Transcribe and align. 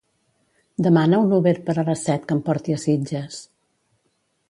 Demana 0.87 1.19
un 1.27 1.35
Uber 1.37 1.53
per 1.69 1.77
a 1.81 1.85
les 1.91 2.07
set 2.09 2.27
que 2.27 2.37
em 2.39 2.43
porti 2.51 2.79
a 2.79 2.83
Sitges. 2.89 3.41